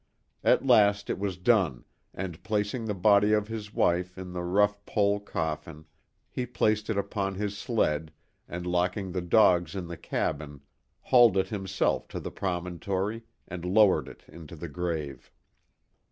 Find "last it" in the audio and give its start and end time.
0.65-1.19